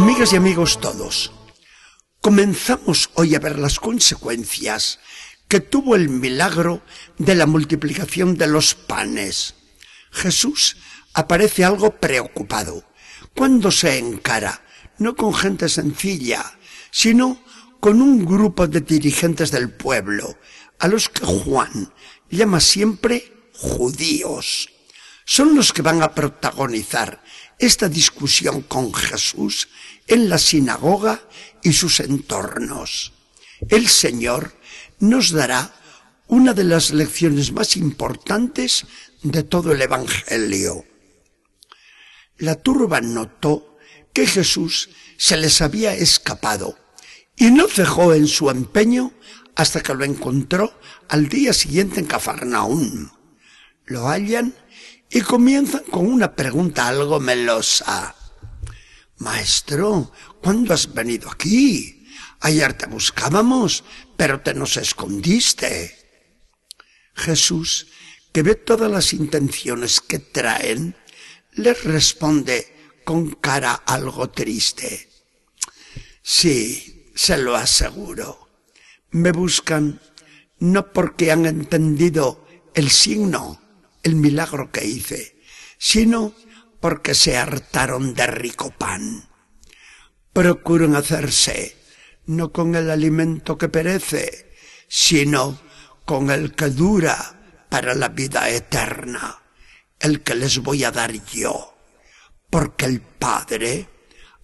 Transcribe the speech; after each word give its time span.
Amigas 0.00 0.32
y 0.32 0.36
amigos 0.36 0.80
todos, 0.80 1.30
comenzamos 2.22 3.10
hoy 3.16 3.34
a 3.34 3.38
ver 3.38 3.58
las 3.58 3.78
consecuencias 3.78 4.98
que 5.46 5.60
tuvo 5.60 5.94
el 5.94 6.08
milagro 6.08 6.82
de 7.18 7.34
la 7.34 7.44
multiplicación 7.44 8.38
de 8.38 8.46
los 8.46 8.74
panes. 8.74 9.56
Jesús 10.10 10.78
aparece 11.12 11.66
algo 11.66 12.00
preocupado 12.00 12.82
cuando 13.36 13.70
se 13.70 13.98
encara, 13.98 14.64
no 14.96 15.14
con 15.16 15.34
gente 15.34 15.68
sencilla, 15.68 16.58
sino 16.90 17.44
con 17.78 18.00
un 18.00 18.24
grupo 18.24 18.66
de 18.66 18.80
dirigentes 18.80 19.50
del 19.50 19.68
pueblo, 19.68 20.38
a 20.78 20.88
los 20.88 21.10
que 21.10 21.26
Juan 21.26 21.92
llama 22.30 22.60
siempre 22.60 23.50
judíos. 23.52 24.70
Son 25.26 25.54
los 25.54 25.74
que 25.74 25.82
van 25.82 26.02
a 26.02 26.14
protagonizar 26.14 27.22
esta 27.60 27.88
discusión 27.88 28.62
con 28.62 28.92
Jesús 28.92 29.68
en 30.06 30.28
la 30.28 30.38
sinagoga 30.38 31.22
y 31.62 31.72
sus 31.72 32.00
entornos. 32.00 33.12
El 33.68 33.86
Señor 33.88 34.56
nos 34.98 35.30
dará 35.30 35.74
una 36.26 36.54
de 36.54 36.64
las 36.64 36.90
lecciones 36.90 37.52
más 37.52 37.76
importantes 37.76 38.86
de 39.22 39.42
todo 39.42 39.72
el 39.72 39.82
Evangelio. 39.82 40.84
La 42.38 42.56
turba 42.56 43.02
notó 43.02 43.76
que 44.14 44.26
Jesús 44.26 44.88
se 45.18 45.36
les 45.36 45.60
había 45.60 45.94
escapado 45.94 46.78
y 47.36 47.50
no 47.50 47.68
cejó 47.68 48.14
en 48.14 48.26
su 48.26 48.48
empeño 48.48 49.12
hasta 49.54 49.82
que 49.82 49.94
lo 49.94 50.04
encontró 50.04 50.72
al 51.08 51.28
día 51.28 51.52
siguiente 51.52 52.00
en 52.00 52.06
Cafarnaún. 52.06 53.12
Lo 53.84 54.08
hallan 54.08 54.54
y 55.10 55.20
comienzan 55.22 55.82
con 55.90 56.06
una 56.06 56.34
pregunta 56.34 56.86
algo 56.86 57.18
melosa. 57.18 58.14
Maestro, 59.18 60.12
¿cuándo 60.40 60.72
has 60.72 60.94
venido 60.94 61.28
aquí? 61.30 62.06
Ayer 62.40 62.72
te 62.74 62.86
buscábamos, 62.86 63.84
pero 64.16 64.40
te 64.40 64.54
nos 64.54 64.76
escondiste. 64.76 65.96
Jesús, 67.14 67.88
que 68.32 68.42
ve 68.42 68.54
todas 68.54 68.90
las 68.90 69.12
intenciones 69.12 70.00
que 70.00 70.20
traen, 70.20 70.96
les 71.52 71.84
responde 71.84 73.02
con 73.04 73.32
cara 73.32 73.74
algo 73.74 74.30
triste. 74.30 75.10
Sí, 76.22 77.10
se 77.14 77.36
lo 77.36 77.56
aseguro. 77.56 78.48
Me 79.10 79.32
buscan 79.32 80.00
no 80.60 80.92
porque 80.92 81.32
han 81.32 81.46
entendido 81.46 82.46
el 82.74 82.90
signo, 82.90 83.60
el 84.02 84.16
milagro 84.16 84.70
que 84.70 84.84
hice, 84.84 85.40
sino 85.78 86.34
porque 86.80 87.14
se 87.14 87.36
hartaron 87.36 88.14
de 88.14 88.26
rico 88.26 88.70
pan. 88.70 89.28
Procuran 90.32 90.96
hacerse 90.96 91.76
no 92.26 92.52
con 92.52 92.74
el 92.76 92.90
alimento 92.90 93.58
que 93.58 93.68
perece, 93.68 94.52
sino 94.88 95.60
con 96.04 96.30
el 96.30 96.54
que 96.54 96.70
dura 96.70 97.66
para 97.68 97.94
la 97.94 98.08
vida 98.08 98.48
eterna, 98.48 99.42
el 99.98 100.22
que 100.22 100.34
les 100.34 100.58
voy 100.58 100.84
a 100.84 100.90
dar 100.90 101.12
yo, 101.26 101.76
porque 102.48 102.84
el 102.86 103.00
Padre 103.00 103.88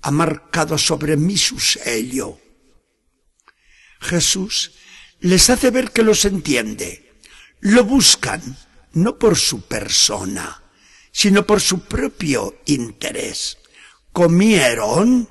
ha 0.03 0.11
marcado 0.11 0.79
sobre 0.79 1.17
mí 1.17 1.37
su 1.37 1.59
sello. 1.59 2.41
Jesús 4.01 4.73
les 5.21 5.49
hace 5.51 5.71
ver 5.71 5.91
que 5.91 6.03
los 6.03 6.25
entiende. 6.25 7.15
Lo 7.61 7.85
buscan 7.85 8.57
no 8.97 9.19
por 9.19 9.37
su 9.37 9.63
persona, 9.63 10.63
sino 11.13 11.47
por 11.47 11.61
su 11.61 11.81
propio 11.81 12.61
interés. 12.67 13.59
Comieron 14.13 15.29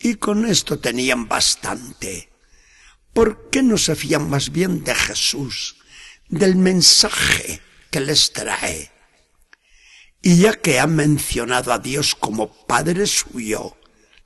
y 0.00 0.14
con 0.14 0.46
esto 0.46 0.78
tenían 0.78 1.28
bastante. 1.28 2.30
¿Por 3.12 3.50
qué 3.50 3.62
no 3.62 3.76
se 3.76 3.96
fían 3.96 4.30
más 4.30 4.50
bien 4.50 4.84
de 4.84 4.94
Jesús, 4.94 5.76
del 6.28 6.56
mensaje 6.56 7.60
que 7.90 8.00
les 8.00 8.32
trae? 8.32 8.90
Y 10.22 10.38
ya 10.38 10.54
que 10.54 10.78
ha 10.78 10.86
mencionado 10.86 11.72
a 11.72 11.78
Dios 11.78 12.14
como 12.14 12.66
Padre 12.66 13.06
suyo, 13.06 13.76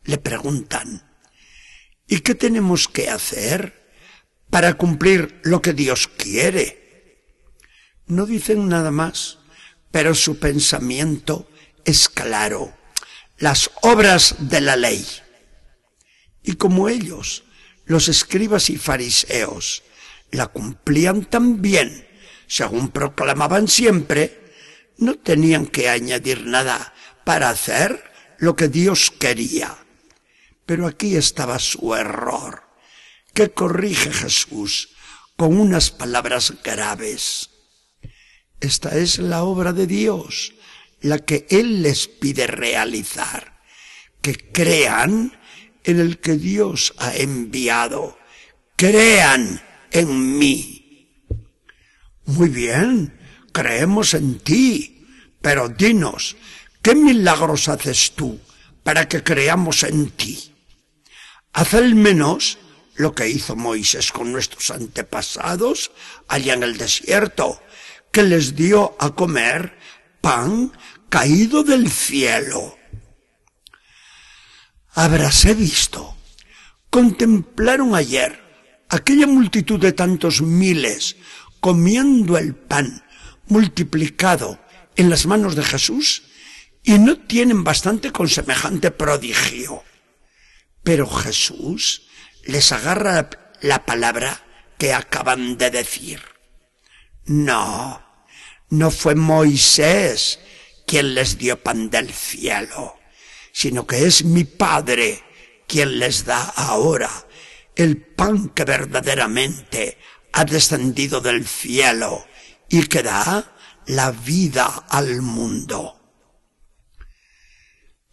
le 0.05 0.19
preguntan, 0.19 1.11
¿y 2.07 2.21
qué 2.21 2.35
tenemos 2.35 2.89
que 2.89 3.09
hacer? 3.09 3.83
para 4.53 4.75
cumplir 4.75 5.41
lo 5.45 5.63
que 5.63 5.73
Dios 5.73 6.09
quiere. 6.09 6.81
No 8.12 8.27
dicen 8.27 8.69
nada 8.69 8.91
más, 8.91 9.39
pero 9.91 10.15
su 10.15 10.39
pensamiento 10.39 11.49
es 11.87 12.11
claro. 12.11 12.77
Las 13.39 13.71
obras 13.81 14.34
de 14.39 14.61
la 14.61 14.77
ley. 14.77 15.03
Y 16.43 16.56
como 16.56 16.91
ellos, 16.91 17.45
los 17.87 18.09
escribas 18.09 18.69
y 18.69 18.77
fariseos, 18.77 19.83
la 20.31 20.49
cumplían 20.49 21.25
tan 21.25 21.62
bien, 21.62 22.06
según 22.47 22.91
proclamaban 22.91 23.67
siempre, 23.67 24.53
no 24.99 25.15
tenían 25.15 25.65
que 25.67 25.89
añadir 25.89 26.44
nada 26.44 26.93
para 27.25 27.49
hacer 27.49 28.12
lo 28.37 28.56
que 28.56 28.69
Dios 28.69 29.11
quería. 29.11 29.87
Pero 30.67 30.87
aquí 30.87 31.17
estaba 31.17 31.59
su 31.59 31.94
error 31.94 32.62
que 33.33 33.53
corrige 33.53 34.12
Jesús 34.12 34.91
con 35.39 35.59
unas 35.59 35.91
palabras 35.91 36.53
graves. 36.62 37.52
Esta 38.62 38.97
es 38.97 39.19
la 39.19 39.43
obra 39.43 39.73
de 39.73 39.89
Dios, 39.89 40.55
la 41.00 41.19
que 41.19 41.47
Él 41.50 41.83
les 41.83 42.06
pide 42.06 42.47
realizar, 42.47 43.61
que 44.21 44.37
crean 44.37 45.37
en 45.83 45.99
el 45.99 46.21
que 46.21 46.37
Dios 46.37 46.95
ha 46.99 47.12
enviado, 47.17 48.17
crean 48.77 49.61
en 49.91 50.39
mí. 50.39 51.09
Muy 52.25 52.50
bien, 52.50 53.19
creemos 53.53 54.15
en 54.15 54.39
ti, 54.39 55.09
pero 55.41 55.69
dinos, 55.69 56.37
¿qué 56.83 56.94
milagros 56.94 57.69
haces 57.69 58.12
tú 58.12 58.39
para 58.84 59.09
que 59.09 59.25
creamos 59.25 59.83
en 59.83 60.09
ti? 60.11 60.55
Haz 61.53 61.75
al 61.75 61.97
menos 61.97 62.59
lo 62.94 63.12
que 63.12 63.29
hizo 63.29 63.56
Moisés 63.56 64.12
con 64.12 64.31
nuestros 64.31 64.71
antepasados 64.71 65.91
allá 66.29 66.55
en 66.55 66.62
el 66.62 66.79
desierto, 66.79 67.61
que 68.12 68.23
les 68.23 68.55
dio 68.55 68.95
a 69.00 69.15
comer 69.15 69.77
pan 70.21 70.71
caído 71.09 71.65
del 71.65 71.91
cielo. 71.91 72.78
Habráse 74.95 75.55
visto. 75.55 76.15
Contemplaron 76.91 77.95
ayer 77.95 78.39
aquella 78.91 79.27
multitud 79.27 79.81
de 79.81 79.93
tantos 79.93 80.43
miles 80.43 81.17
comiendo 81.61 82.37
el 82.37 82.55
pan 82.55 83.03
multiplicado 83.47 84.61
en 84.97 85.09
las 85.09 85.25
manos 85.25 85.56
de 85.56 85.65
Jesús 85.65 86.25
y 86.83 86.99
no 86.99 87.19
tienen 87.19 87.65
bastante 87.65 88.12
con 88.12 88.29
semejante 88.29 88.91
prodigio. 88.91 89.83
Pero 90.83 91.09
Jesús 91.09 92.09
les 92.44 92.73
agarra 92.73 93.31
la 93.62 93.87
palabra 93.87 94.43
que 94.77 94.93
acaban 94.93 95.56
de 95.56 95.71
decir. 95.71 96.31
No, 97.25 98.03
no 98.71 98.91
fue 98.91 99.15
Moisés 99.15 100.38
quien 100.87 101.15
les 101.15 101.38
dio 101.38 101.62
pan 101.62 101.91
del 101.91 102.12
cielo, 102.12 102.99
sino 103.53 103.87
que 103.87 104.06
es 104.06 104.25
mi 104.25 104.44
Padre 104.44 105.23
quien 105.67 105.99
les 105.99 106.25
da 106.25 106.43
ahora 106.43 107.11
el 107.75 107.97
pan 107.97 108.50
que 108.50 108.64
verdaderamente 108.64 109.99
ha 110.32 110.44
descendido 110.44 111.20
del 111.20 111.47
cielo 111.47 112.26
y 112.69 112.87
que 112.87 113.02
da 113.02 113.55
la 113.87 114.11
vida 114.11 114.67
al 114.88 115.23
mundo. 115.23 115.99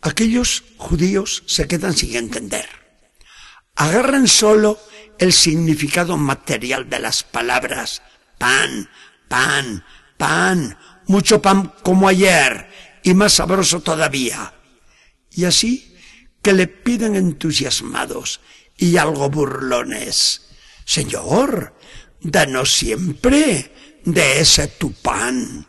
Aquellos 0.01 0.63
judíos 0.77 1.43
se 1.45 1.67
quedan 1.67 1.95
sin 1.95 2.15
entender 2.15 2.79
agarran 3.79 4.27
solo 4.27 4.77
el 5.19 5.31
significado 5.31 6.17
material 6.17 6.89
de 6.89 6.99
las 6.99 7.23
palabras 7.23 8.01
pan, 8.39 8.89
pan, 9.27 9.83
pan, 10.17 10.77
mucho 11.05 11.39
pan 11.39 11.71
como 11.83 12.07
ayer 12.07 12.67
y 13.03 13.13
más 13.13 13.33
sabroso 13.33 13.81
todavía. 13.81 14.53
Y 15.29 15.45
así 15.45 15.95
que 16.41 16.53
le 16.53 16.65
piden 16.65 17.15
entusiasmados 17.15 18.41
y 18.75 18.97
algo 18.97 19.29
burlones, 19.29 20.49
Señor, 20.85 21.75
danos 22.21 22.73
siempre 22.73 23.99
de 24.03 24.39
ese 24.39 24.67
tu 24.67 24.93
pan. 24.93 25.67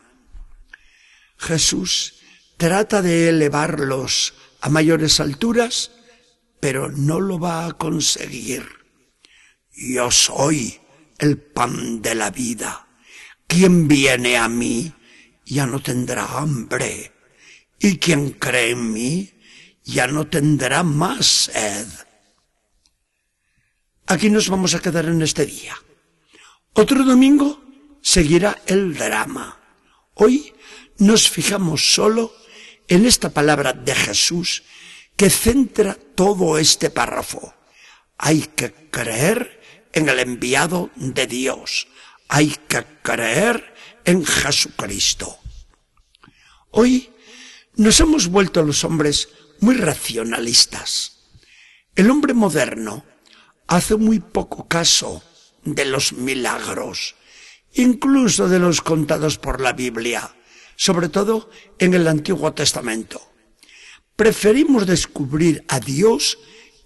Jesús 1.37 2.15
trata 2.57 3.03
de 3.03 3.29
elevarlos 3.29 4.33
a 4.61 4.69
mayores 4.69 5.19
alturas 5.19 5.91
pero 6.61 6.91
no 6.91 7.19
lo 7.19 7.39
va 7.39 7.65
a 7.65 7.73
conseguir. 7.73 8.63
Yo 9.73 10.11
soy 10.11 10.79
el 11.21 11.37
pan 11.37 12.01
de 12.01 12.15
la 12.15 12.31
vida. 12.31 12.87
Quien 13.47 13.87
viene 13.87 14.37
a 14.37 14.49
mí 14.49 14.91
ya 15.45 15.67
no 15.67 15.81
tendrá 15.81 16.25
hambre. 16.39 17.13
Y 17.79 17.97
quien 17.97 18.31
cree 18.31 18.71
en 18.71 18.91
mí 18.91 19.29
ya 19.83 20.07
no 20.07 20.27
tendrá 20.27 20.83
más 20.83 21.25
sed. 21.25 21.87
Aquí 24.07 24.29
nos 24.29 24.49
vamos 24.49 24.73
a 24.73 24.79
quedar 24.79 25.05
en 25.05 25.21
este 25.21 25.45
día. 25.45 25.75
Otro 26.73 27.03
domingo 27.03 27.61
seguirá 28.01 28.57
el 28.65 28.95
drama. 28.95 29.59
Hoy 30.15 30.53
nos 30.97 31.29
fijamos 31.29 31.93
solo 31.93 32.33
en 32.87 33.05
esta 33.05 33.29
palabra 33.29 33.73
de 33.73 33.93
Jesús 33.93 34.63
que 35.15 35.29
centra 35.29 35.93
todo 35.93 36.57
este 36.57 36.89
párrafo. 36.89 37.53
Hay 38.17 38.41
que 38.55 38.73
creer 38.89 39.60
en 39.93 40.09
el 40.09 40.19
enviado 40.19 40.89
de 40.95 41.27
Dios. 41.27 41.87
Hay 42.27 42.55
que 42.67 42.85
creer 43.01 43.73
en 44.05 44.25
Jesucristo. 44.25 45.37
Hoy 46.71 47.09
nos 47.75 47.99
hemos 47.99 48.27
vuelto 48.27 48.63
los 48.63 48.83
hombres 48.83 49.29
muy 49.59 49.75
racionalistas. 49.75 51.19
El 51.95 52.09
hombre 52.09 52.33
moderno 52.33 53.05
hace 53.67 53.95
muy 53.95 54.19
poco 54.19 54.67
caso 54.67 55.23
de 55.63 55.85
los 55.85 56.13
milagros, 56.13 57.15
incluso 57.73 58.47
de 58.47 58.59
los 58.59 58.81
contados 58.81 59.37
por 59.37 59.61
la 59.61 59.73
Biblia, 59.73 60.35
sobre 60.75 61.09
todo 61.09 61.49
en 61.79 61.93
el 61.93 62.07
Antiguo 62.07 62.53
Testamento. 62.53 63.21
Preferimos 64.15 64.87
descubrir 64.87 65.63
a 65.67 65.79
Dios 65.79 66.37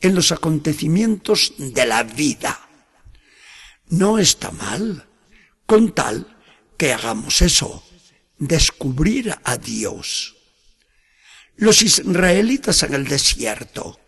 en 0.01 0.15
los 0.15 0.31
acontecimientos 0.31 1.53
de 1.57 1.85
la 1.85 2.03
vida. 2.03 2.64
No 3.89 4.17
está 4.19 4.51
mal, 4.51 5.07
con 5.65 5.93
tal 5.93 6.37
que 6.77 6.93
hagamos 6.93 7.41
eso, 7.41 7.83
descubrir 8.37 9.35
a 9.43 9.57
Dios. 9.57 10.35
Los 11.55 11.81
israelitas 11.81 12.83
en 12.83 12.93
el 12.93 13.07
desierto 13.07 13.99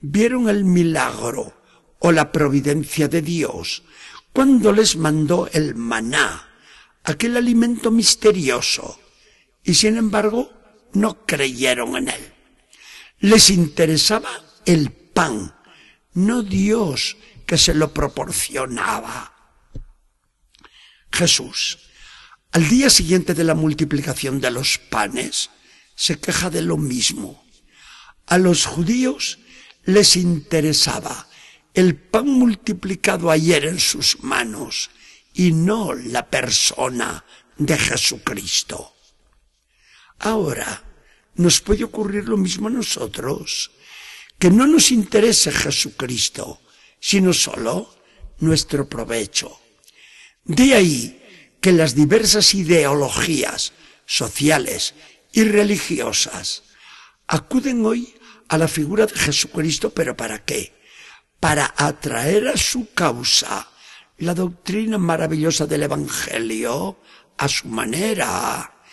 vieron 0.00 0.48
el 0.48 0.64
milagro 0.64 1.54
o 2.00 2.12
la 2.12 2.32
providencia 2.32 3.08
de 3.08 3.22
Dios 3.22 3.84
cuando 4.32 4.72
les 4.72 4.96
mandó 4.96 5.48
el 5.52 5.74
maná, 5.74 6.48
aquel 7.04 7.36
alimento 7.36 7.90
misterioso, 7.90 8.98
y 9.62 9.74
sin 9.74 9.96
embargo 9.96 10.50
no 10.92 11.24
creyeron 11.26 11.96
en 11.96 12.08
él. 12.08 12.32
Les 13.20 13.50
interesaba 13.50 14.30
el 14.64 14.90
pan, 14.90 15.54
no 16.14 16.42
Dios 16.42 17.16
que 17.46 17.58
se 17.58 17.74
lo 17.74 17.92
proporcionaba. 17.92 19.32
Jesús, 21.10 21.78
al 22.52 22.68
día 22.68 22.90
siguiente 22.90 23.34
de 23.34 23.44
la 23.44 23.54
multiplicación 23.54 24.40
de 24.40 24.50
los 24.50 24.78
panes, 24.78 25.50
se 25.94 26.18
queja 26.18 26.50
de 26.50 26.62
lo 26.62 26.76
mismo. 26.76 27.44
A 28.26 28.38
los 28.38 28.66
judíos 28.66 29.38
les 29.84 30.16
interesaba 30.16 31.28
el 31.74 31.96
pan 31.96 32.26
multiplicado 32.26 33.30
ayer 33.30 33.66
en 33.66 33.80
sus 33.80 34.22
manos 34.22 34.90
y 35.34 35.52
no 35.52 35.94
la 35.94 36.28
persona 36.28 37.24
de 37.56 37.78
Jesucristo. 37.78 38.94
Ahora 40.18 40.84
nos 41.34 41.60
puede 41.60 41.84
ocurrir 41.84 42.28
lo 42.28 42.36
mismo 42.36 42.68
a 42.68 42.70
nosotros, 42.70 43.70
que 44.38 44.50
no 44.50 44.66
nos 44.66 44.90
interese 44.90 45.50
Jesucristo, 45.50 46.60
sino 47.02 47.32
solo 47.32 47.92
nuestro 48.38 48.88
provecho. 48.88 49.60
De 50.44 50.74
ahí 50.74 51.20
que 51.60 51.72
las 51.72 51.96
diversas 51.96 52.54
ideologías 52.54 53.72
sociales 54.06 54.94
y 55.32 55.42
religiosas 55.42 56.62
acuden 57.26 57.84
hoy 57.84 58.14
a 58.48 58.56
la 58.56 58.68
figura 58.68 59.06
de 59.06 59.18
Jesucristo, 59.18 59.90
pero 59.90 60.16
¿para 60.16 60.44
qué? 60.44 60.80
Para 61.40 61.74
atraer 61.76 62.48
a 62.48 62.56
su 62.56 62.92
causa 62.94 63.68
la 64.18 64.34
doctrina 64.34 64.96
maravillosa 64.96 65.66
del 65.66 65.82
Evangelio 65.82 67.00
a 67.36 67.48
su 67.48 67.66
manera, 67.66 68.84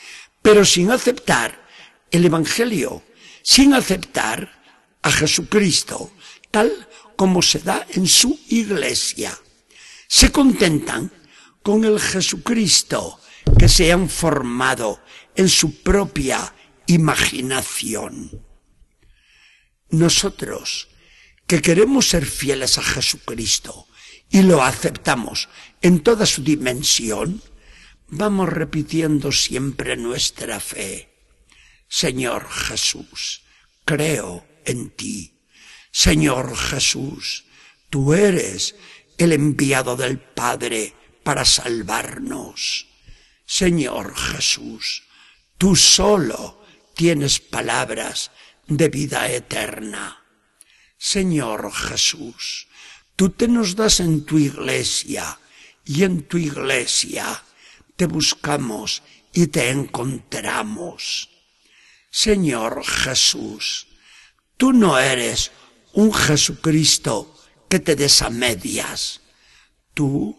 pero 0.42 0.66
sin 0.66 0.90
aceptar 0.90 1.68
el 2.10 2.26
Evangelio, 2.26 3.04
sin 3.44 3.76
aceptar 3.76 4.59
a 5.10 5.12
Jesucristo, 5.12 6.14
tal 6.52 6.70
como 7.16 7.42
se 7.42 7.60
da 7.60 7.86
en 7.90 8.08
su 8.08 8.40
iglesia. 8.50 9.38
Se 10.08 10.32
contentan 10.32 11.12
con 11.62 11.84
el 11.84 12.00
Jesucristo 12.00 13.20
que 13.58 13.68
se 13.68 13.92
han 13.92 14.08
formado 14.10 15.02
en 15.36 15.50
su 15.50 15.82
propia 15.82 16.54
imaginación. 16.88 18.46
Nosotros, 19.90 20.90
que 21.48 21.62
queremos 21.62 22.10
ser 22.10 22.26
fieles 22.26 22.78
a 22.78 22.84
Jesucristo 22.84 23.88
y 24.30 24.44
lo 24.44 24.64
aceptamos 24.64 25.50
en 25.82 26.02
toda 26.02 26.26
su 26.26 26.44
dimensión, 26.44 27.42
vamos 28.08 28.50
repitiendo 28.50 29.32
siempre 29.32 29.98
nuestra 29.98 30.60
fe. 30.60 31.10
Señor 31.88 32.48
Jesús, 32.50 33.42
creo 33.84 34.49
en 34.70 34.90
ti. 34.92 35.34
Señor 35.92 36.56
Jesús, 36.56 37.46
tú 37.90 38.14
eres 38.14 38.76
el 39.18 39.34
enviado 39.34 39.96
del 39.96 40.20
Padre 40.20 40.94
para 41.24 41.46
salvarnos. 41.46 42.88
Señor 43.46 44.16
Jesús, 44.16 45.04
Tú 45.60 45.76
solo 45.76 46.64
tienes 46.96 47.42
palabras 47.42 48.32
de 48.66 48.88
vida 48.88 49.30
eterna. 49.30 50.24
Señor 50.98 51.74
Jesús, 51.74 52.70
tú 53.18 53.32
te 53.32 53.50
nos 53.50 53.76
das 53.76 54.00
en 54.00 54.24
tu 54.24 54.38
iglesia 54.38 55.38
y 55.84 56.06
en 56.06 56.24
tu 56.24 56.38
iglesia 56.38 57.44
te 57.98 58.06
buscamos 58.06 59.04
y 59.34 59.48
te 59.48 59.70
encontramos. 59.70 61.30
Señor 62.10 62.86
Jesús, 62.86 63.88
tú 64.60 64.74
no 64.74 65.00
eres 65.00 65.52
un 65.94 66.14
Jesucristo 66.14 67.34
que 67.70 67.80
te 67.80 67.96
des 67.96 68.22
a 68.22 68.30
medias. 68.30 69.22
Tú 69.94 70.36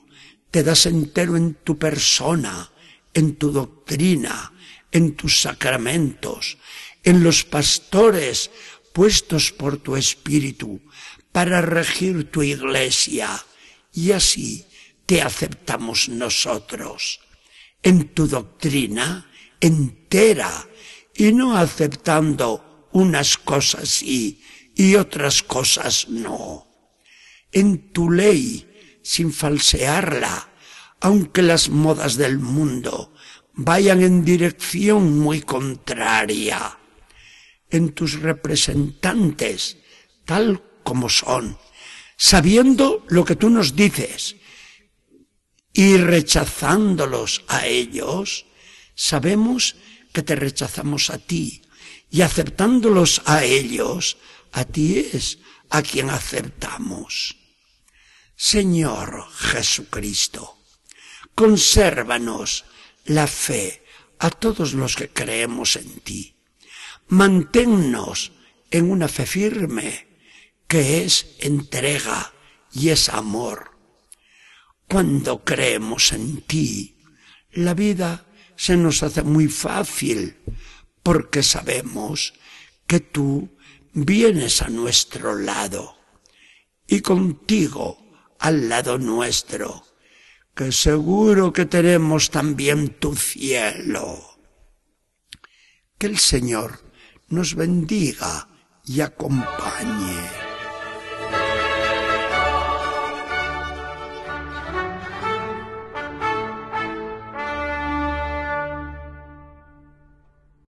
te 0.50 0.62
das 0.62 0.84
entero 0.84 1.38
en 1.38 1.54
tu 1.54 1.78
persona, 1.78 2.70
en 3.14 3.36
tu 3.36 3.50
doctrina, 3.50 4.52
en 4.92 5.16
tus 5.16 5.40
sacramentos, 5.40 6.58
en 7.02 7.24
los 7.24 7.44
pastores 7.44 8.50
puestos 8.92 9.52
por 9.52 9.78
tu 9.78 9.96
espíritu 9.96 10.82
para 11.32 11.62
regir 11.62 12.30
tu 12.30 12.42
iglesia, 12.42 13.42
y 13.94 14.12
así 14.12 14.66
te 15.06 15.22
aceptamos 15.22 16.10
nosotros, 16.10 17.20
en 17.82 18.08
tu 18.08 18.28
doctrina 18.28 19.30
entera, 19.60 20.68
y 21.14 21.32
no 21.32 21.56
aceptando 21.56 22.69
unas 22.92 23.36
cosas 23.36 23.88
sí 23.88 24.42
y 24.74 24.94
otras 24.94 25.42
cosas 25.42 26.08
no. 26.08 26.66
En 27.52 27.92
tu 27.92 28.10
ley, 28.10 29.00
sin 29.02 29.32
falsearla, 29.32 30.48
aunque 31.00 31.42
las 31.42 31.68
modas 31.68 32.16
del 32.16 32.38
mundo 32.38 33.12
vayan 33.52 34.02
en 34.02 34.24
dirección 34.24 35.18
muy 35.18 35.42
contraria. 35.42 36.78
En 37.68 37.92
tus 37.92 38.20
representantes, 38.20 39.78
tal 40.24 40.62
como 40.82 41.08
son, 41.08 41.58
sabiendo 42.16 43.04
lo 43.08 43.24
que 43.24 43.36
tú 43.36 43.50
nos 43.50 43.76
dices 43.76 44.36
y 45.72 45.96
rechazándolos 45.96 47.44
a 47.48 47.66
ellos, 47.66 48.46
sabemos 48.94 49.76
que 50.12 50.22
te 50.22 50.34
rechazamos 50.34 51.10
a 51.10 51.18
ti 51.18 51.62
y 52.10 52.22
aceptándolos 52.22 53.22
a 53.24 53.44
ellos, 53.44 54.18
a 54.52 54.64
ti 54.64 54.98
es 55.12 55.38
a 55.70 55.82
quien 55.82 56.10
aceptamos. 56.10 57.36
Señor 58.34 59.30
Jesucristo, 59.32 60.58
consérvanos 61.34 62.64
la 63.04 63.26
fe 63.26 63.84
a 64.18 64.30
todos 64.30 64.74
los 64.74 64.96
que 64.96 65.08
creemos 65.08 65.76
en 65.76 66.00
ti. 66.00 66.36
Manténnos 67.08 68.32
en 68.70 68.90
una 68.90 69.08
fe 69.08 69.26
firme 69.26 70.08
que 70.66 71.04
es 71.04 71.26
entrega 71.38 72.32
y 72.72 72.90
es 72.90 73.08
amor. 73.08 73.76
Cuando 74.88 75.44
creemos 75.44 76.12
en 76.12 76.42
ti, 76.42 76.96
la 77.52 77.74
vida 77.74 78.26
se 78.56 78.76
nos 78.76 79.02
hace 79.02 79.22
muy 79.22 79.48
fácil 79.48 80.36
porque 81.02 81.42
sabemos 81.42 82.34
que 82.86 83.00
tú 83.00 83.56
vienes 83.92 84.62
a 84.62 84.68
nuestro 84.68 85.36
lado 85.36 85.96
y 86.86 87.00
contigo 87.00 87.98
al 88.38 88.68
lado 88.68 88.98
nuestro 88.98 89.84
que 90.54 90.72
seguro 90.72 91.52
que 91.52 91.64
tenemos 91.64 92.30
también 92.30 92.90
tu 92.98 93.14
cielo. 93.14 94.38
Que 95.98 96.06
el 96.06 96.18
Señor 96.18 96.80
nos 97.28 97.54
bendiga 97.54 98.48
y 98.84 99.00
acompañe. 99.00 100.39